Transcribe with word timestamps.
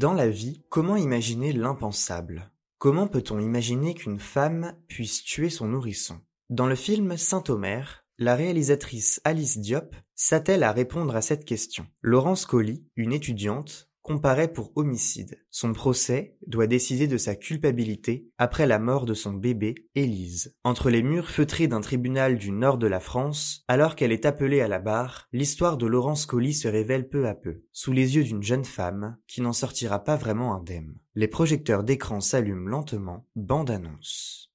Dans 0.00 0.14
la 0.14 0.30
vie, 0.30 0.64
comment 0.70 0.96
imaginer 0.96 1.52
l'impensable? 1.52 2.50
Comment 2.78 3.06
peut-on 3.06 3.38
imaginer 3.38 3.92
qu'une 3.92 4.18
femme 4.18 4.74
puisse 4.88 5.22
tuer 5.22 5.50
son 5.50 5.68
nourrisson? 5.68 6.18
Dans 6.48 6.66
le 6.66 6.74
film 6.74 7.18
Saint-Omer, 7.18 8.06
la 8.16 8.34
réalisatrice 8.34 9.20
Alice 9.24 9.58
Diop 9.58 9.94
s'attelle 10.14 10.62
à 10.62 10.72
répondre 10.72 11.14
à 11.14 11.20
cette 11.20 11.44
question. 11.44 11.86
Laurence 12.00 12.46
Colli, 12.46 12.86
une 12.96 13.12
étudiante, 13.12 13.89
comparaît 14.10 14.52
pour 14.52 14.72
homicide. 14.74 15.38
Son 15.50 15.72
procès 15.72 16.36
doit 16.48 16.66
décider 16.66 17.06
de 17.06 17.16
sa 17.16 17.36
culpabilité 17.36 18.28
après 18.38 18.66
la 18.66 18.80
mort 18.80 19.06
de 19.06 19.14
son 19.14 19.32
bébé, 19.32 19.86
Élise. 19.94 20.56
Entre 20.64 20.90
les 20.90 21.04
murs 21.04 21.28
feutrés 21.28 21.68
d'un 21.68 21.80
tribunal 21.80 22.36
du 22.36 22.50
nord 22.50 22.76
de 22.76 22.88
la 22.88 22.98
France, 22.98 23.62
alors 23.68 23.94
qu'elle 23.94 24.10
est 24.10 24.26
appelée 24.26 24.62
à 24.62 24.68
la 24.68 24.80
barre, 24.80 25.28
l'histoire 25.32 25.76
de 25.76 25.86
Laurence 25.86 26.26
Colli 26.26 26.54
se 26.54 26.66
révèle 26.66 27.08
peu 27.08 27.28
à 27.28 27.34
peu, 27.34 27.62
sous 27.70 27.92
les 27.92 28.16
yeux 28.16 28.24
d'une 28.24 28.42
jeune 28.42 28.64
femme 28.64 29.16
qui 29.28 29.42
n'en 29.42 29.52
sortira 29.52 30.02
pas 30.02 30.16
vraiment 30.16 30.56
indemne. 30.56 30.96
Les 31.14 31.28
projecteurs 31.28 31.84
d'écran 31.84 32.20
s'allument 32.20 32.68
lentement, 32.68 33.28
bande-annonce. 33.36 34.50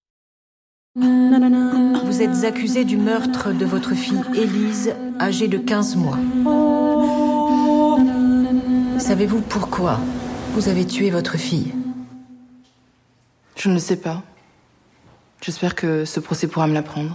Vous 0.97 2.21
êtes 2.21 2.43
accusé 2.43 2.83
du 2.83 2.97
meurtre 2.97 3.53
de 3.53 3.65
votre 3.65 3.93
fille 3.93 4.21
Élise, 4.35 4.93
âgée 5.19 5.47
de 5.47 5.57
15 5.57 5.95
mois. 5.95 6.84
Savez-vous 9.05 9.41
pourquoi 9.41 9.99
vous 10.55 10.67
avez 10.67 10.83
tué 10.83 11.11
votre 11.11 11.37
fille 11.37 11.71
Je 13.55 13.69
ne 13.69 13.77
sais 13.77 13.97
pas. 13.97 14.23
J'espère 15.41 15.75
que 15.75 16.05
ce 16.05 16.19
procès 16.19 16.47
pourra 16.47 16.65
me 16.65 16.73
l'apprendre. 16.73 17.11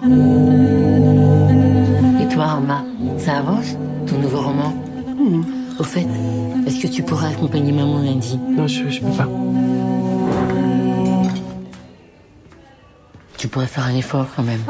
Et 2.20 2.32
toi, 2.32 2.44
Arma, 2.44 2.84
ça 3.19 3.38
avance 3.38 3.77
Ton 4.06 4.19
nouveau 4.19 4.41
roman 4.41 4.72
Au 5.80 5.82
fait, 5.82 6.06
est-ce 6.64 6.80
que 6.80 6.86
tu 6.86 7.02
pourras 7.02 7.30
accompagner 7.30 7.72
maman 7.72 7.98
lundi 7.98 8.38
Non, 8.38 8.69
je, 8.69 8.88
je 8.88 9.00
peux 9.00 9.10
pas. 9.10 9.27
Tu 13.36 13.48
pourrais 13.48 13.66
faire 13.66 13.86
un 13.86 13.97
effort 13.97 14.27
quand 14.36 14.44
même. 14.44 14.62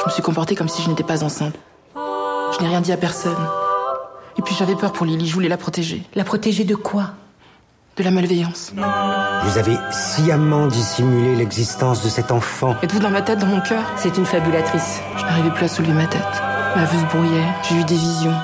Je 0.00 0.04
me 0.04 0.10
suis 0.10 0.22
comportée 0.24 0.56
comme 0.56 0.68
si 0.68 0.82
je 0.82 0.90
n'étais 0.90 1.04
pas 1.04 1.22
enceinte. 1.22 1.54
Je 1.94 2.60
n'ai 2.60 2.66
rien 2.70 2.80
dit 2.80 2.90
à 2.90 2.96
personne. 2.96 3.36
Et 4.38 4.42
puis 4.42 4.54
j'avais 4.58 4.74
peur 4.74 4.92
pour 4.92 5.06
Lily, 5.06 5.26
je 5.26 5.34
voulais 5.34 5.48
la 5.48 5.56
protéger. 5.56 6.02
La 6.14 6.24
protéger 6.24 6.64
de 6.64 6.74
quoi? 6.74 7.10
De 7.96 8.02
la 8.02 8.10
malveillance. 8.10 8.72
Vous 8.74 9.58
avez 9.58 9.76
sciemment 9.90 10.66
dissimulé 10.66 11.34
l'existence 11.36 12.02
de 12.04 12.08
cet 12.10 12.30
enfant. 12.30 12.76
Êtes-vous 12.82 12.98
dans 12.98 13.10
ma 13.10 13.22
tête, 13.22 13.38
dans 13.38 13.46
mon 13.46 13.60
cœur? 13.60 13.82
C'est 13.96 14.18
une 14.18 14.26
fabulatrice. 14.26 15.00
Je 15.16 15.22
n'arrivais 15.22 15.50
plus 15.50 15.64
à 15.64 15.68
soulever 15.68 15.94
ma 15.94 16.06
tête. 16.06 16.42
Ma 16.76 16.84
vue 16.84 16.98
se 16.98 17.04
brouillait, 17.06 17.46
j'ai 17.68 17.76
eu 17.76 17.84
des 17.84 17.94
visions. 17.94 18.34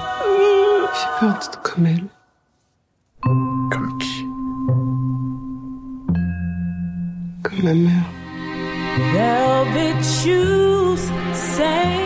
J'ai 0.95 1.09
peur 1.21 1.35
d'être 1.35 1.61
comme 1.63 1.87
elle. 1.87 2.05
Comme 3.23 3.99
qui? 3.99 4.25
Comme 7.43 7.63
ma 7.63 7.75
mère. 7.75 8.05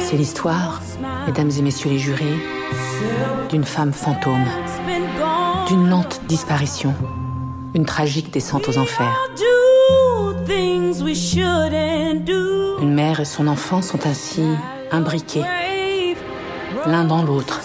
C'est 0.01 0.17
l'histoire, 0.17 0.81
mesdames 1.27 1.51
et 1.59 1.63
messieurs 1.63 1.91
les 1.91 1.99
jurés, 1.99 2.39
d'une 3.51 3.65
femme 3.65 3.93
fantôme, 3.93 4.45
d'une 5.69 5.89
lente 5.89 6.21
disparition, 6.27 6.95
une 7.75 7.85
tragique 7.85 8.33
descente 8.33 8.69
aux 8.69 8.79
enfers. 8.79 9.17
Une 12.81 12.95
mère 12.95 13.21
et 13.21 13.25
son 13.25 13.47
enfant 13.49 13.83
sont 13.83 14.07
ainsi 14.07 14.43
imbriqués, 14.91 15.45
l'un 16.87 17.05
dans 17.05 17.23
l'autre, 17.23 17.61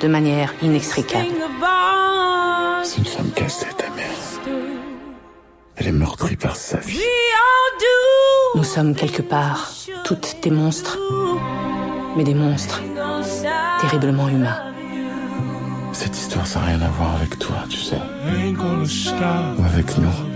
de 0.00 0.08
manière 0.08 0.54
inextricable. 0.62 1.26
C'est 2.82 2.98
une 2.98 3.04
femme 3.04 3.30
cassée, 3.30 3.66
ta 3.76 3.90
mère. 3.90 4.06
Elle 5.76 5.88
est 5.88 5.92
meurtrie 5.92 6.36
par 6.36 6.56
sa 6.56 6.78
vie. 6.78 7.00
Nous 8.56 8.64
sommes 8.64 8.94
quelque 8.94 9.22
part 9.22 9.70
toutes 10.04 10.38
des 10.42 10.50
monstres, 10.50 10.98
mais 12.16 12.24
des 12.24 12.34
monstres 12.34 12.82
terriblement 13.80 14.28
humains. 14.28 14.58
Cette 15.92 16.16
histoire, 16.16 16.46
ça 16.46 16.60
n'a 16.60 16.66
rien 16.66 16.82
à 16.82 16.88
voir 16.88 17.16
avec 17.16 17.38
toi, 17.38 17.56
tu 17.68 17.78
sais. 17.78 17.96
Ou 19.56 19.64
avec 19.64 19.98
nous. 19.98 20.29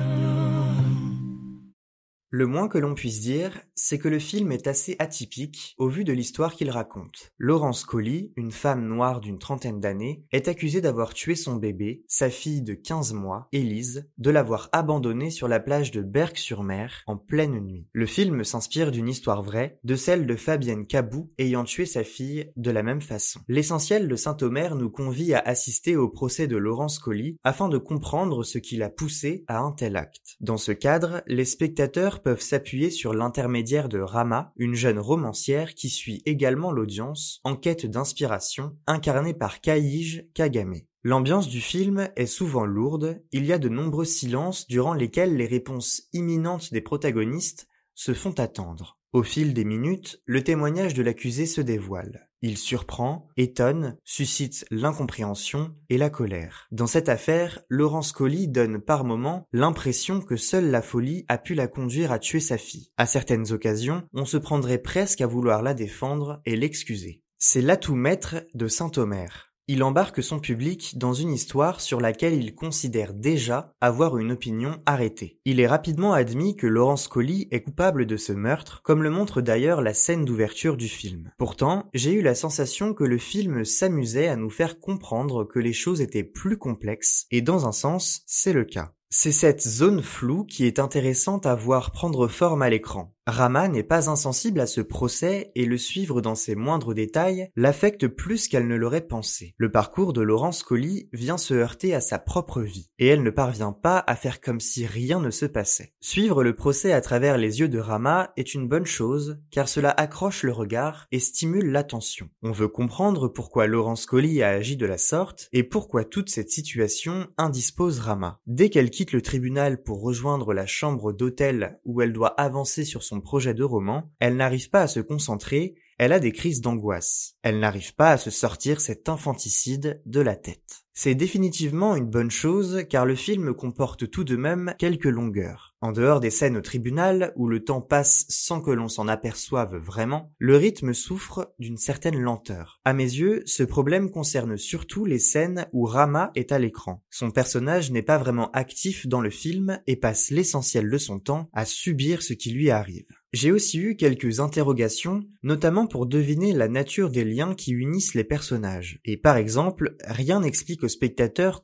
Le 2.37 2.49
moins 2.49 2.67
que 2.67 2.79
l'on 2.79 2.95
puisse 2.95 3.21
dire, 3.21 3.63
c'est 3.77 4.01
que 4.01 4.09
le 4.09 4.19
film 4.19 4.51
est 4.51 4.67
assez 4.67 4.97
atypique 4.99 5.77
au 5.79 5.89
vu 5.89 6.03
de 6.03 6.13
l'histoire 6.13 6.57
qu'il 6.57 6.69
raconte. 6.69 7.33
Laurence 7.39 7.85
Colli, 7.85 8.33
une 8.35 8.51
femme 8.51 8.89
noire 8.89 9.21
d'une 9.21 9.39
trentaine 9.39 9.79
d'années, 9.79 10.25
est 10.33 10.49
accusée 10.49 10.81
d'avoir 10.81 11.15
tué 11.15 11.37
son 11.37 11.55
bébé, 11.55 12.03
sa 12.09 12.31
fille 12.31 12.63
de 12.63 12.75
15 12.75 13.13
mois, 13.13 13.47
Élise, 13.53 14.11
de 14.19 14.31
l'avoir 14.31 14.69
abandonnée 14.73 15.31
sur 15.31 15.47
la 15.47 15.61
plage 15.61 15.93
de 15.93 16.03
Berck-sur-Mer 16.03 17.05
en 17.07 17.17
pleine 17.17 17.61
nuit. 17.61 17.87
Le 17.93 18.05
film 18.05 18.43
s'inspire 18.43 18.91
d'une 18.91 19.09
histoire 19.09 19.45
vraie, 19.45 19.79
de 19.85 19.95
celle 19.95 20.27
de 20.27 20.35
Fabienne 20.35 20.89
Cabou 20.89 21.31
ayant 21.39 21.63
tué 21.63 21.87
sa 21.87 22.03
fille 22.03 22.51
de 22.57 22.73
la 22.73 22.83
même 22.83 23.01
façon. 23.01 23.39
L'essentiel 23.47 24.09
de 24.09 24.17
Saint-Omer 24.17 24.75
nous 24.75 24.91
convie 24.91 25.35
à 25.35 25.39
assister 25.39 25.95
au 25.95 26.09
procès 26.09 26.49
de 26.49 26.57
Laurence 26.57 26.99
Colli 26.99 27.39
afin 27.45 27.69
de 27.69 27.79
comprendre 27.79 28.43
ce 28.43 28.59
qui 28.59 28.77
l'a 28.77 28.91
poussée 28.91 29.45
à 29.47 29.61
un 29.61 29.71
tel 29.71 29.95
acte. 29.95 30.35
Dans 30.41 30.59
ce 30.59 30.73
cadre, 30.73 31.23
les 31.29 31.45
spectateurs 31.45 32.23
peuvent 32.25 32.41
s'appuyer 32.41 32.91
sur 32.91 33.15
l'intermédiaire 33.15 33.89
de 33.89 34.01
Rama, 34.01 34.53
une 34.57 34.75
jeune 34.75 34.99
romancière 34.99 35.75
qui 35.75 35.89
suit 35.89 36.23
également 36.27 36.73
l'audience 36.73 37.41
en 37.45 37.55
quête 37.55 37.87
d'inspiration, 37.87 38.77
incarnée 38.89 39.35
par 39.35 39.61
Kaige 39.61 40.27
Kagame. 40.35 40.81
L'ambiance 41.05 41.49
du 41.49 41.61
film 41.61 42.09
est 42.17 42.27
souvent 42.27 42.65
lourde, 42.65 43.23
il 43.31 43.45
y 43.45 43.53
a 43.53 43.59
de 43.59 43.69
nombreux 43.69 44.07
silences 44.07 44.67
durant 44.67 44.95
lesquels 44.95 45.37
les 45.37 45.47
réponses 45.47 46.09
imminentes 46.15 46.73
des 46.73 46.81
protagonistes 46.81 47.69
se 47.95 48.15
font 48.15 48.33
attendre. 48.33 48.99
Au 49.15 49.23
fil 49.23 49.55
des 49.55 49.65
minutes, 49.65 50.21
le 50.27 50.43
témoignage 50.43 50.93
de 50.93 51.01
l'accusé 51.01 51.47
se 51.47 51.61
dévoile. 51.61 52.29
Il 52.43 52.59
surprend, 52.59 53.29
étonne, 53.37 53.97
suscite 54.03 54.67
l'incompréhension 54.73 55.73
et 55.89 55.99
la 55.99 56.11
colère. 56.11 56.67
Dans 56.73 56.89
cette 56.89 57.09
affaire, 57.09 57.61
Laurence 57.69 58.11
Colli 58.11 58.49
donne 58.49 58.81
par 58.81 59.05
moments 59.05 59.47
l'impression 59.53 60.21
que 60.21 60.35
seule 60.35 60.69
la 60.69 60.83
folie 60.83 61.25
a 61.29 61.39
pu 61.39 61.55
la 61.55 61.69
conduire 61.69 62.11
à 62.11 62.19
tuer 62.19 62.41
sa 62.41 62.59
fille. 62.59 62.91
À 62.97 63.07
certaines 63.07 63.53
occasions, 63.53 64.03
on 64.15 64.25
se 64.25 64.37
prendrait 64.37 64.79
presque 64.79 65.21
à 65.21 65.29
vouloir 65.29 65.63
la 65.63 65.75
défendre 65.75 66.41
et 66.45 66.57
l'excuser. 66.57 67.23
C'est 67.39 67.63
l'atout 67.63 67.95
maître 67.95 68.45
de 68.55 68.67
Saint-Omer. 68.67 69.54
Il 69.67 69.83
embarque 69.83 70.23
son 70.23 70.41
public 70.41 70.99
dans 70.99 71.15
une 71.15 71.33
histoire 71.33 71.81
sur 71.81 71.99
laquelle 71.99 72.35
il 72.35 72.55
considère 72.55 73.15
déjà 73.15 73.73
avoir 73.81 74.19
une 74.19 74.31
opinion 74.31 74.83
arrêtée. 74.85 75.39
Il 75.47 75.59
est 75.59 75.67
rapidement 75.67 76.13
admis 76.13 76.55
que 76.55 76.67
Laurence 76.67 77.09
Colli 77.09 77.49
est 77.51 77.63
coupable 77.63 78.05
de 78.05 78.19
ce 78.19 78.35
meurtre, 78.35 78.83
comme 78.83 79.03
le 79.03 79.09
montre 79.09 79.41
d'ailleurs 79.41 79.81
la 79.81 79.95
scène 79.95 80.27
d'ouverture 80.27 80.77
du 80.77 80.89
film. 80.89 81.31
Pourtant, 81.39 81.89
j'ai 81.95 82.13
eu 82.13 82.21
la 82.21 82.35
sensation 82.35 82.93
que 82.93 83.05
le 83.05 83.17
film 83.17 83.65
s'amusait 83.65 84.29
à 84.29 84.37
nous 84.37 84.51
faire 84.51 84.79
comprendre 84.81 85.45
que 85.45 85.61
les 85.61 85.73
choses 85.73 86.03
étaient 86.03 86.25
plus 86.25 86.59
complexes, 86.59 87.25
et 87.31 87.41
dans 87.41 87.67
un 87.67 87.73
sens, 87.73 88.21
c'est 88.27 88.53
le 88.53 88.65
cas. 88.65 88.93
C'est 89.09 89.33
cette 89.33 89.63
zone 89.63 90.03
floue 90.03 90.45
qui 90.45 90.67
est 90.67 90.79
intéressante 90.79 91.47
à 91.47 91.55
voir 91.55 91.91
prendre 91.91 92.29
forme 92.29 92.61
à 92.61 92.69
l'écran. 92.69 93.14
Rama 93.27 93.69
n'est 93.69 93.83
pas 93.83 94.11
insensible 94.11 94.61
à 94.61 94.67
ce 94.67 94.83
procès 94.83 95.51
et 95.55 95.65
le 95.65 95.79
suivre 95.79 96.21
dans 96.21 96.35
ses 96.35 96.55
moindres 96.55 96.93
détails 96.93 97.49
l'affecte 97.57 98.07
plus 98.07 98.49
qu'elle 98.49 98.69
ne 98.69 98.77
l'aurait 98.77 99.07
pensé. 99.07 99.55
Le 99.57 99.73
parcours 99.73 100.13
de 100.13 100.21
Laurence 100.21 100.63
Colli 100.63 101.09
vient 101.15 101.39
se 101.39 101.55
heurter 101.55 101.95
à 101.95 102.03
sa 102.03 102.19
propre 102.19 102.61
vie 102.61 102.91
et 102.99 103.07
elle 103.07 103.23
ne 103.23 103.31
parvient 103.31 103.73
pas 103.73 104.05
à 104.07 104.15
faire 104.15 104.43
comme 104.43 104.61
si 104.61 104.85
rien 104.85 105.21
ne 105.21 105.31
se 105.31 105.47
passait. 105.47 105.95
Suivre 106.01 106.45
le 106.45 106.55
procès 106.55 106.93
à 106.93 107.01
travers 107.01 107.39
les 107.39 107.61
yeux 107.61 107.69
de 107.69 107.79
Rama 107.79 108.31
est 108.37 108.53
une 108.53 108.69
bonne 108.69 108.85
chose 108.85 109.39
car 109.51 109.71
cela 109.71 109.89
accroche 109.91 110.43
le 110.43 110.53
regard 110.53 111.07
et 111.11 111.19
stimule 111.19 111.73
l'attention. 111.73 112.29
On 112.43 112.53
veut 112.53 112.69
comprendre 112.69 113.29
pourquoi 113.29 113.67
Laurence 113.67 114.05
Colli 114.05 114.43
a 114.43 114.51
agi 114.51 114.77
de 114.77 114.85
la 114.85 114.99
sorte 114.99 115.49
et 115.55 115.63
pourquoi 115.63 116.05
toute 116.05 116.29
cette 116.29 116.51
situation 116.51 117.29
indispose 117.39 118.01
Rama. 118.01 118.39
Dès 118.47 118.69
qu'elle 118.69 118.91
quitte 118.91 119.13
le 119.13 119.23
tribunal 119.23 119.83
pour 119.83 120.03
rejoindre 120.03 120.53
la 120.53 120.67
chambre 120.67 121.15
d'hôtel 121.15 121.81
où 121.87 122.03
elle 122.03 122.13
doit 122.13 122.39
avancer 122.39 122.85
sur 122.85 123.03
son 123.03 123.14
projet 123.23 123.55
de 123.55 123.65
roman, 123.65 124.11
elle 124.21 124.37
n'arrive 124.37 124.71
pas 124.71 124.83
à 124.83 124.89
se 124.89 125.01
concentrer, 125.01 125.75
elle 125.99 126.13
a 126.13 126.21
des 126.21 126.33
crises 126.33 126.61
d'angoisse. 126.61 127.37
Elle 127.43 127.61
n'arrive 127.61 127.95
pas 127.95 128.13
à 128.13 128.19
se 128.19 128.31
sortir 128.31 128.81
cet 128.81 129.09
infanticide 129.09 130.03
de 130.07 130.21
la 130.21 130.37
tête. 130.37 130.84
C'est 130.97 131.17
définitivement 131.17 131.97
une 131.97 132.07
bonne 132.07 132.31
chose 132.31 132.85
car 132.89 133.05
le 133.05 133.17
film 133.17 133.53
comporte 133.53 134.09
tout 134.09 134.23
de 134.23 134.37
même 134.37 134.77
quelques 134.79 135.07
longueurs. 135.07 135.75
En 135.81 135.91
dehors 135.91 136.21
des 136.21 136.31
scènes 136.31 136.57
au 136.57 136.61
tribunal 136.61 137.33
où 137.35 137.49
le 137.49 137.65
temps 137.65 137.81
passe 137.81 138.27
sans 138.29 138.61
que 138.61 138.71
l'on 138.71 138.89
s'en 138.89 139.09
aperçoive 139.09 139.75
vraiment, 139.77 140.33
le 140.39 140.57
rythme 140.57 140.95
souffre 140.95 141.53
d'une 141.59 141.79
certaine 141.79 142.21
lenteur. 142.21 142.81
À 142.85 142.93
mes 142.93 143.03
yeux, 143.03 143.43
ce 143.45 143.65
problème 143.65 144.09
concerne 144.09 144.57
surtout 144.57 145.05
les 145.05 145.19
scènes 145.19 145.67
où 145.73 145.85
Rama 145.85 146.31
est 146.37 146.53
à 146.53 146.61
l'écran. 146.61 147.03
Son 147.11 147.33
personnage 147.33 147.91
n'est 147.91 148.03
pas 148.03 148.17
vraiment 148.17 148.53
actif 148.53 149.09
dans 149.09 149.21
le 149.21 149.31
film 149.31 149.81
et 149.89 149.97
passe 149.97 150.31
l'essentiel 150.31 150.89
de 150.89 150.99
son 150.99 151.19
temps 151.19 151.51
à 151.53 151.65
subir 151.65 152.23
ce 152.23 152.35
qui 152.35 152.53
lui 152.53 152.71
arrive. 152.71 153.09
J'ai 153.35 153.51
aussi 153.51 153.81
eu 153.81 153.97
quelques 153.97 154.39
interrogations, 154.39 155.25
notamment 155.43 155.89
pour 155.89 156.07
deviner 156.07 156.53
la 156.53 156.69
nature 156.69 157.11
des 157.11 157.25
liens 157.25 157.57
qui 157.57 157.73
unissent 157.73 158.15
les 158.15 158.23
personnages. 158.23 159.01
Et 159.05 159.17
par 159.17 159.37
exemple, 159.37 159.97
rien 160.05 160.39
n'explique 160.39 160.84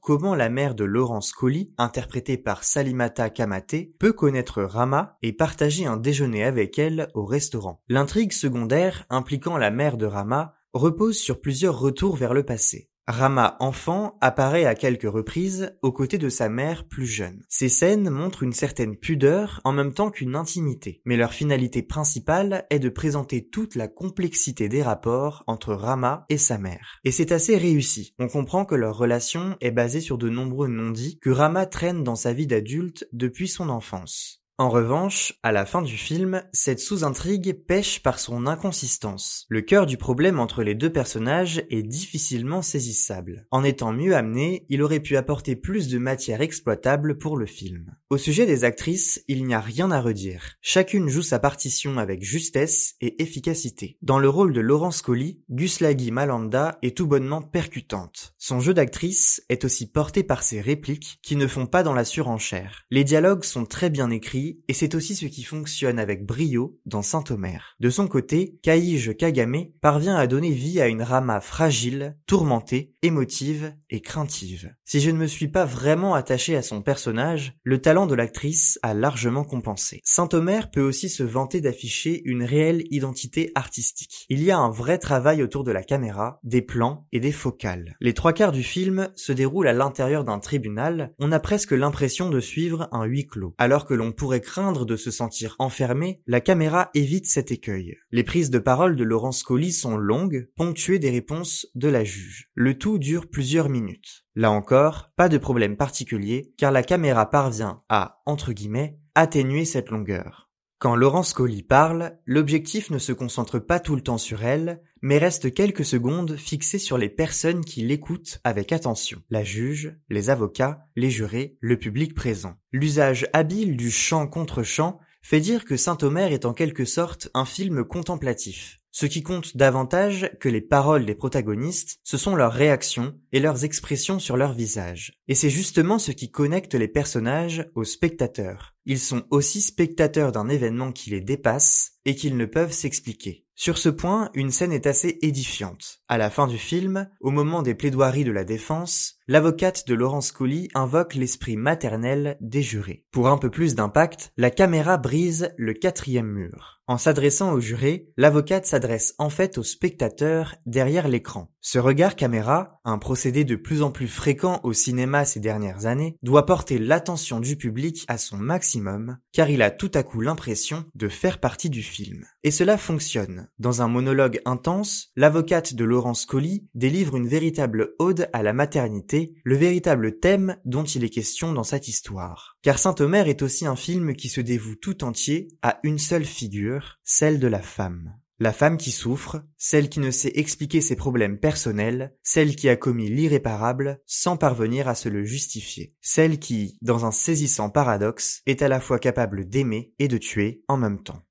comment 0.00 0.34
la 0.34 0.48
mère 0.48 0.74
de 0.74 0.84
Laurence 0.84 1.32
Colli, 1.32 1.72
interprétée 1.78 2.36
par 2.36 2.64
Salimata 2.64 3.30
Kamate, 3.30 3.96
peut 3.98 4.12
connaître 4.12 4.62
Rama 4.62 5.16
et 5.22 5.32
partager 5.32 5.86
un 5.86 5.96
déjeuner 5.96 6.44
avec 6.44 6.78
elle 6.78 7.08
au 7.14 7.24
restaurant. 7.24 7.82
L'intrigue 7.88 8.32
secondaire 8.32 9.06
impliquant 9.10 9.56
la 9.56 9.70
mère 9.70 9.96
de 9.96 10.06
Rama 10.06 10.54
repose 10.72 11.18
sur 11.18 11.40
plusieurs 11.40 11.78
retours 11.78 12.16
vers 12.16 12.34
le 12.34 12.44
passé. 12.44 12.89
Rama 13.10 13.56
enfant 13.60 14.16
apparaît 14.20 14.64
à 14.64 14.74
quelques 14.74 15.10
reprises 15.10 15.76
aux 15.82 15.92
côtés 15.92 16.18
de 16.18 16.28
sa 16.28 16.48
mère 16.48 16.88
plus 16.88 17.06
jeune. 17.06 17.42
Ces 17.48 17.68
scènes 17.68 18.10
montrent 18.10 18.42
une 18.42 18.52
certaine 18.52 18.96
pudeur 18.96 19.60
en 19.64 19.72
même 19.72 19.92
temps 19.92 20.10
qu'une 20.10 20.36
intimité, 20.36 21.02
mais 21.04 21.16
leur 21.16 21.32
finalité 21.32 21.82
principale 21.82 22.66
est 22.70 22.78
de 22.78 22.88
présenter 22.88 23.48
toute 23.48 23.74
la 23.74 23.88
complexité 23.88 24.68
des 24.68 24.82
rapports 24.82 25.44
entre 25.46 25.74
Rama 25.74 26.24
et 26.28 26.38
sa 26.38 26.58
mère. 26.58 27.00
Et 27.04 27.10
c'est 27.10 27.32
assez 27.32 27.56
réussi. 27.56 28.14
On 28.18 28.28
comprend 28.28 28.64
que 28.64 28.74
leur 28.74 28.96
relation 28.96 29.56
est 29.60 29.70
basée 29.70 30.00
sur 30.00 30.18
de 30.18 30.28
nombreux 30.28 30.68
non-dits 30.68 31.18
que 31.20 31.30
Rama 31.30 31.66
traîne 31.66 32.04
dans 32.04 32.16
sa 32.16 32.32
vie 32.32 32.46
d'adulte 32.46 33.06
depuis 33.12 33.48
son 33.48 33.68
enfance. 33.68 34.39
En 34.60 34.68
revanche, 34.68 35.32
à 35.42 35.52
la 35.52 35.64
fin 35.64 35.80
du 35.80 35.96
film, 35.96 36.42
cette 36.52 36.80
sous-intrigue 36.80 37.64
pêche 37.66 38.02
par 38.02 38.18
son 38.18 38.46
inconsistance. 38.46 39.46
Le 39.48 39.62
cœur 39.62 39.86
du 39.86 39.96
problème 39.96 40.38
entre 40.38 40.62
les 40.62 40.74
deux 40.74 40.92
personnages 40.92 41.64
est 41.70 41.82
difficilement 41.82 42.60
saisissable. 42.60 43.46
En 43.50 43.64
étant 43.64 43.94
mieux 43.94 44.14
amené, 44.14 44.66
il 44.68 44.82
aurait 44.82 45.00
pu 45.00 45.16
apporter 45.16 45.56
plus 45.56 45.88
de 45.88 45.96
matière 45.96 46.42
exploitable 46.42 47.16
pour 47.16 47.38
le 47.38 47.46
film. 47.46 47.96
Au 48.10 48.18
sujet 48.18 48.44
des 48.44 48.64
actrices, 48.64 49.24
il 49.28 49.46
n'y 49.46 49.54
a 49.54 49.60
rien 49.60 49.90
à 49.90 50.02
redire. 50.02 50.56
Chacune 50.60 51.08
joue 51.08 51.22
sa 51.22 51.38
partition 51.38 51.96
avec 51.96 52.22
justesse 52.22 52.96
et 53.00 53.22
efficacité. 53.22 53.96
Dans 54.02 54.18
le 54.18 54.28
rôle 54.28 54.52
de 54.52 54.60
Laurence 54.60 55.00
Colli, 55.00 55.40
Guslagi 55.48 56.10
Malanda 56.10 56.76
est 56.82 56.94
tout 56.94 57.06
bonnement 57.06 57.40
percutante. 57.40 58.34
Son 58.36 58.60
jeu 58.60 58.74
d'actrice 58.74 59.42
est 59.48 59.64
aussi 59.64 59.90
porté 59.90 60.22
par 60.22 60.42
ses 60.42 60.60
répliques 60.60 61.18
qui 61.22 61.36
ne 61.36 61.46
font 61.46 61.64
pas 61.64 61.82
dans 61.82 61.94
la 61.94 62.04
surenchère. 62.04 62.84
Les 62.90 63.04
dialogues 63.04 63.44
sont 63.44 63.64
très 63.64 63.88
bien 63.88 64.10
écrits 64.10 64.49
et 64.68 64.72
c'est 64.72 64.94
aussi 64.94 65.14
ce 65.14 65.26
qui 65.26 65.42
fonctionne 65.42 65.98
avec 65.98 66.24
brio 66.24 66.78
dans 66.86 67.02
Saint-Omer. 67.02 67.76
De 67.80 67.90
son 67.90 68.08
côté, 68.08 68.58
Kaige 68.62 69.16
Kagame 69.16 69.66
parvient 69.80 70.16
à 70.16 70.26
donner 70.26 70.50
vie 70.50 70.80
à 70.80 70.88
une 70.88 71.02
Rama 71.02 71.40
fragile, 71.40 72.16
tourmentée, 72.26 72.94
émotive 73.02 73.74
et 73.90 74.00
craintive. 74.00 74.74
Si 74.84 75.00
je 75.00 75.10
ne 75.10 75.18
me 75.18 75.26
suis 75.26 75.48
pas 75.48 75.64
vraiment 75.64 76.14
attaché 76.14 76.56
à 76.56 76.62
son 76.62 76.82
personnage, 76.82 77.54
le 77.62 77.80
talent 77.80 78.06
de 78.06 78.14
l'actrice 78.14 78.78
a 78.82 78.94
largement 78.94 79.44
compensé. 79.44 80.00
Saint-Omer 80.04 80.70
peut 80.70 80.80
aussi 80.80 81.08
se 81.08 81.22
vanter 81.22 81.60
d'afficher 81.60 82.22
une 82.24 82.44
réelle 82.44 82.84
identité 82.90 83.52
artistique. 83.54 84.26
Il 84.28 84.42
y 84.42 84.50
a 84.50 84.58
un 84.58 84.70
vrai 84.70 84.98
travail 84.98 85.42
autour 85.42 85.64
de 85.64 85.72
la 85.72 85.82
caméra, 85.82 86.40
des 86.42 86.62
plans 86.62 87.06
et 87.12 87.20
des 87.20 87.32
focales. 87.32 87.96
Les 88.00 88.14
trois 88.14 88.32
quarts 88.32 88.52
du 88.52 88.62
film 88.62 89.08
se 89.16 89.32
déroulent 89.32 89.68
à 89.68 89.72
l'intérieur 89.72 90.24
d'un 90.24 90.38
tribunal, 90.38 91.14
on 91.18 91.32
a 91.32 91.40
presque 91.40 91.72
l'impression 91.72 92.30
de 92.30 92.40
suivre 92.40 92.88
un 92.92 93.04
huis 93.04 93.26
clos, 93.26 93.54
alors 93.58 93.86
que 93.86 93.94
l'on 93.94 94.12
craindre 94.40 94.84
de 94.84 94.96
se 94.96 95.10
sentir 95.10 95.56
enfermé, 95.58 96.20
la 96.26 96.40
caméra 96.40 96.90
évite 96.94 97.26
cet 97.26 97.50
écueil. 97.50 97.96
Les 98.10 98.24
prises 98.24 98.50
de 98.50 98.58
parole 98.58 98.96
de 98.96 99.04
Laurence 99.04 99.42
Colli 99.42 99.72
sont 99.72 99.96
longues, 99.96 100.48
ponctuées 100.56 100.98
des 100.98 101.10
réponses 101.10 101.66
de 101.74 101.88
la 101.88 102.04
juge. 102.04 102.50
Le 102.54 102.76
tout 102.76 102.98
dure 102.98 103.30
plusieurs 103.30 103.68
minutes. 103.68 104.24
Là 104.34 104.50
encore, 104.50 105.10
pas 105.16 105.28
de 105.28 105.38
problème 105.38 105.76
particulier, 105.76 106.52
car 106.56 106.72
la 106.72 106.82
caméra 106.82 107.30
parvient 107.30 107.82
à, 107.88 108.20
entre 108.26 108.52
guillemets, 108.52 108.98
atténuer 109.14 109.64
cette 109.64 109.90
longueur. 109.90 110.49
Quand 110.80 110.96
Laurence 110.96 111.34
Colli 111.34 111.62
parle, 111.62 112.16
l'objectif 112.24 112.88
ne 112.88 112.96
se 112.96 113.12
concentre 113.12 113.58
pas 113.58 113.80
tout 113.80 113.96
le 113.96 114.00
temps 114.00 114.16
sur 114.16 114.44
elle, 114.44 114.80
mais 115.02 115.18
reste 115.18 115.52
quelques 115.52 115.84
secondes 115.84 116.36
fixé 116.36 116.78
sur 116.78 116.96
les 116.96 117.10
personnes 117.10 117.66
qui 117.66 117.82
l'écoutent 117.82 118.40
avec 118.44 118.72
attention. 118.72 119.22
La 119.28 119.44
juge, 119.44 119.94
les 120.08 120.30
avocats, 120.30 120.86
les 120.96 121.10
jurés, 121.10 121.58
le 121.60 121.78
public 121.78 122.14
présent. 122.14 122.54
L'usage 122.72 123.28
habile 123.34 123.76
du 123.76 123.90
chant 123.90 124.26
contre 124.26 124.62
chant 124.62 124.98
fait 125.22 125.40
dire 125.40 125.64
que 125.64 125.76
Saint-Omer 125.76 126.32
est 126.32 126.44
en 126.44 126.52
quelque 126.52 126.84
sorte 126.84 127.28
un 127.34 127.44
film 127.44 127.84
contemplatif. 127.84 128.80
Ce 128.92 129.06
qui 129.06 129.22
compte 129.22 129.56
davantage 129.56 130.30
que 130.40 130.48
les 130.48 130.60
paroles 130.60 131.06
des 131.06 131.14
protagonistes, 131.14 132.00
ce 132.02 132.16
sont 132.16 132.34
leurs 132.34 132.52
réactions 132.52 133.14
et 133.30 133.38
leurs 133.38 133.64
expressions 133.64 134.18
sur 134.18 134.36
leur 134.36 134.52
visage. 134.52 135.12
Et 135.28 135.36
c'est 135.36 135.50
justement 135.50 136.00
ce 136.00 136.10
qui 136.10 136.30
connecte 136.30 136.74
les 136.74 136.88
personnages 136.88 137.70
aux 137.76 137.84
spectateurs. 137.84 138.74
Ils 138.86 138.98
sont 138.98 139.22
aussi 139.30 139.60
spectateurs 139.60 140.32
d'un 140.32 140.48
événement 140.48 140.90
qui 140.90 141.10
les 141.10 141.20
dépasse 141.20 141.92
et 142.04 142.16
qu'ils 142.16 142.36
ne 142.36 142.46
peuvent 142.46 142.72
s'expliquer. 142.72 143.46
Sur 143.60 143.76
ce 143.76 143.90
point, 143.90 144.30
une 144.32 144.50
scène 144.50 144.72
est 144.72 144.86
assez 144.86 145.18
édifiante. 145.20 146.00
À 146.08 146.16
la 146.16 146.30
fin 146.30 146.46
du 146.46 146.56
film, 146.56 147.10
au 147.20 147.30
moment 147.30 147.60
des 147.60 147.74
plaidoiries 147.74 148.24
de 148.24 148.32
la 148.32 148.44
défense, 148.44 149.16
l'avocate 149.28 149.86
de 149.86 149.94
Laurence 149.94 150.32
Colli 150.32 150.68
invoque 150.72 151.14
l'esprit 151.14 151.58
maternel 151.58 152.38
des 152.40 152.62
jurés. 152.62 153.04
Pour 153.10 153.28
un 153.28 153.36
peu 153.36 153.50
plus 153.50 153.74
d'impact, 153.74 154.32
la 154.38 154.50
caméra 154.50 154.96
brise 154.96 155.52
le 155.58 155.74
quatrième 155.74 156.32
mur. 156.32 156.80
En 156.90 156.98
s'adressant 156.98 157.52
aux 157.52 157.60
jurés, 157.60 158.08
l'avocate 158.16 158.66
s'adresse 158.66 159.14
en 159.18 159.30
fait 159.30 159.58
aux 159.58 159.62
spectateurs 159.62 160.56
derrière 160.66 161.06
l'écran. 161.06 161.52
Ce 161.60 161.78
regard 161.78 162.16
caméra, 162.16 162.80
un 162.84 162.98
procédé 162.98 163.44
de 163.44 163.54
plus 163.54 163.82
en 163.82 163.92
plus 163.92 164.08
fréquent 164.08 164.58
au 164.64 164.72
cinéma 164.72 165.24
ces 165.24 165.38
dernières 165.38 165.86
années, 165.86 166.16
doit 166.24 166.46
porter 166.46 166.78
l'attention 166.78 167.38
du 167.38 167.56
public 167.56 168.04
à 168.08 168.18
son 168.18 168.38
maximum, 168.38 169.18
car 169.32 169.50
il 169.50 169.62
a 169.62 169.70
tout 169.70 169.92
à 169.94 170.02
coup 170.02 170.20
l'impression 170.20 170.84
de 170.96 171.08
faire 171.08 171.38
partie 171.38 171.70
du 171.70 171.84
film. 171.84 172.24
Et 172.42 172.50
cela 172.50 172.78
fonctionne. 172.78 173.48
Dans 173.58 173.82
un 173.82 173.88
monologue 173.88 174.40
intense, 174.46 175.12
l'avocate 175.14 175.74
de 175.74 175.84
Laurence 175.84 176.24
Colli 176.24 176.66
délivre 176.74 177.16
une 177.16 177.28
véritable 177.28 177.94
ode 177.98 178.30
à 178.32 178.42
la 178.42 178.54
maternité, 178.54 179.34
le 179.44 179.56
véritable 179.56 180.18
thème 180.20 180.56
dont 180.64 180.84
il 180.84 181.04
est 181.04 181.10
question 181.10 181.52
dans 181.52 181.64
cette 181.64 181.88
histoire. 181.88 182.56
Car 182.62 182.78
Saint-Omer 182.78 183.28
est 183.28 183.42
aussi 183.42 183.66
un 183.66 183.76
film 183.76 184.14
qui 184.14 184.30
se 184.30 184.40
dévoue 184.40 184.74
tout 184.74 185.04
entier 185.04 185.48
à 185.60 185.80
une 185.82 185.98
seule 185.98 186.24
figure, 186.24 186.98
celle 187.04 187.40
de 187.40 187.46
la 187.46 187.60
femme. 187.60 188.14
La 188.42 188.54
femme 188.54 188.78
qui 188.78 188.90
souffre, 188.90 189.42
celle 189.58 189.90
qui 189.90 190.00
ne 190.00 190.10
sait 190.10 190.32
expliquer 190.34 190.80
ses 190.80 190.96
problèmes 190.96 191.38
personnels, 191.38 192.14
celle 192.22 192.56
qui 192.56 192.70
a 192.70 192.76
commis 192.76 193.10
l'irréparable 193.10 194.00
sans 194.06 194.38
parvenir 194.38 194.88
à 194.88 194.94
se 194.94 195.10
le 195.10 195.24
justifier, 195.24 195.94
celle 196.00 196.38
qui, 196.38 196.78
dans 196.80 197.04
un 197.04 197.10
saisissant 197.10 197.68
paradoxe, 197.68 198.40
est 198.46 198.62
à 198.62 198.68
la 198.68 198.80
fois 198.80 198.98
capable 198.98 199.46
d'aimer 199.46 199.92
et 199.98 200.08
de 200.08 200.16
tuer 200.16 200.64
en 200.68 200.78
même 200.78 201.02
temps. 201.02 201.22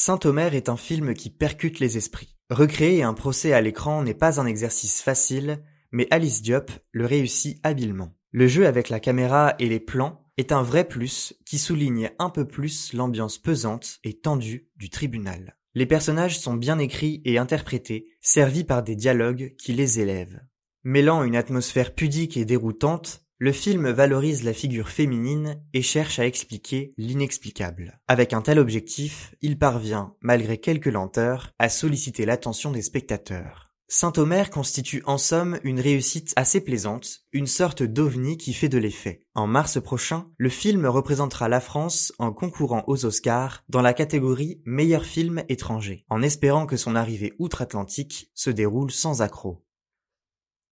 Saint-Omer 0.00 0.54
est 0.54 0.68
un 0.68 0.76
film 0.76 1.12
qui 1.12 1.28
percute 1.28 1.80
les 1.80 1.96
esprits. 1.96 2.36
Recréer 2.50 3.02
un 3.02 3.14
procès 3.14 3.52
à 3.52 3.60
l'écran 3.60 4.00
n'est 4.04 4.14
pas 4.14 4.40
un 4.40 4.46
exercice 4.46 5.02
facile, 5.02 5.60
mais 5.90 6.06
Alice 6.12 6.40
Diop 6.40 6.70
le 6.92 7.04
réussit 7.04 7.58
habilement. 7.64 8.14
Le 8.30 8.46
jeu 8.46 8.68
avec 8.68 8.90
la 8.90 9.00
caméra 9.00 9.56
et 9.58 9.68
les 9.68 9.80
plans 9.80 10.24
est 10.36 10.52
un 10.52 10.62
vrai 10.62 10.86
plus 10.86 11.34
qui 11.44 11.58
souligne 11.58 12.12
un 12.20 12.30
peu 12.30 12.46
plus 12.46 12.92
l'ambiance 12.92 13.38
pesante 13.38 13.98
et 14.04 14.20
tendue 14.20 14.68
du 14.76 14.88
tribunal. 14.88 15.56
Les 15.74 15.84
personnages 15.84 16.38
sont 16.38 16.54
bien 16.54 16.78
écrits 16.78 17.20
et 17.24 17.36
interprétés, 17.36 18.06
servis 18.20 18.62
par 18.62 18.84
des 18.84 18.94
dialogues 18.94 19.56
qui 19.58 19.72
les 19.72 19.98
élèvent. 19.98 20.40
Mêlant 20.84 21.24
une 21.24 21.34
atmosphère 21.34 21.92
pudique 21.92 22.36
et 22.36 22.44
déroutante, 22.44 23.26
le 23.38 23.52
film 23.52 23.88
valorise 23.90 24.42
la 24.42 24.52
figure 24.52 24.88
féminine 24.88 25.62
et 25.72 25.82
cherche 25.82 26.18
à 26.18 26.26
expliquer 26.26 26.92
l'inexplicable. 26.96 28.00
Avec 28.08 28.32
un 28.32 28.42
tel 28.42 28.58
objectif, 28.58 29.34
il 29.42 29.58
parvient, 29.58 30.14
malgré 30.20 30.58
quelques 30.58 30.86
lenteurs, 30.86 31.52
à 31.58 31.68
solliciter 31.68 32.26
l'attention 32.26 32.72
des 32.72 32.82
spectateurs. 32.82 33.68
Saint-Omer 33.90 34.50
constitue 34.50 35.02
en 35.06 35.16
somme 35.16 35.58
une 35.62 35.80
réussite 35.80 36.34
assez 36.36 36.60
plaisante, 36.60 37.20
une 37.32 37.46
sorte 37.46 37.82
d'ovni 37.82 38.36
qui 38.36 38.52
fait 38.52 38.68
de 38.68 38.76
l'effet. 38.76 39.24
En 39.34 39.46
mars 39.46 39.80
prochain, 39.80 40.26
le 40.36 40.50
film 40.50 40.84
représentera 40.84 41.48
la 41.48 41.60
France 41.60 42.12
en 42.18 42.32
concourant 42.32 42.84
aux 42.86 43.06
Oscars 43.06 43.62
dans 43.70 43.80
la 43.80 43.94
catégorie 43.94 44.60
meilleur 44.66 45.04
film 45.04 45.42
étranger, 45.48 46.04
en 46.10 46.22
espérant 46.22 46.66
que 46.66 46.76
son 46.76 46.96
arrivée 46.96 47.32
outre-Atlantique 47.38 48.30
se 48.34 48.50
déroule 48.50 48.90
sans 48.90 49.22
accroc. 49.22 49.64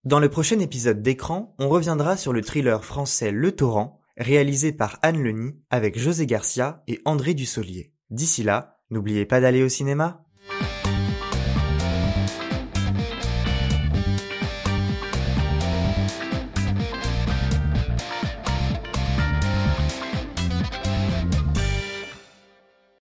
Dans 0.06 0.20
le 0.20 0.28
prochain 0.28 0.60
épisode 0.60 1.02
d'écran, 1.02 1.52
on 1.58 1.68
reviendra 1.68 2.16
sur 2.16 2.32
le 2.32 2.40
thriller 2.40 2.84
français 2.84 3.32
Le 3.32 3.50
Torrent, 3.50 3.98
réalisé 4.16 4.70
par 4.70 5.00
Anne 5.02 5.20
Leny 5.20 5.56
avec 5.68 5.98
José 5.98 6.26
Garcia 6.26 6.84
et 6.86 7.00
André 7.04 7.34
Dussolier. 7.34 7.92
D'ici 8.10 8.44
là, 8.44 8.78
n'oubliez 8.90 9.26
pas 9.26 9.40
d'aller 9.40 9.64
au 9.64 9.68
cinéma 9.68 10.24